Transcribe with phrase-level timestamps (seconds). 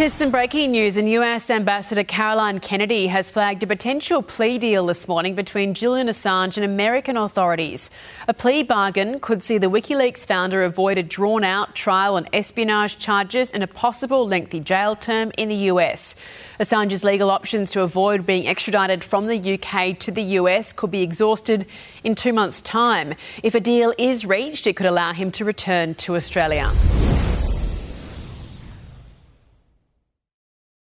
[0.00, 4.86] To some breaking news, and US Ambassador Caroline Kennedy has flagged a potential plea deal
[4.86, 7.90] this morning between Julian Assange and American authorities.
[8.26, 12.98] A plea bargain could see the WikiLeaks founder avoid a drawn out trial on espionage
[12.98, 16.16] charges and a possible lengthy jail term in the US.
[16.58, 21.02] Assange's legal options to avoid being extradited from the UK to the US could be
[21.02, 21.66] exhausted
[22.02, 23.12] in two months' time.
[23.42, 26.72] If a deal is reached, it could allow him to return to Australia.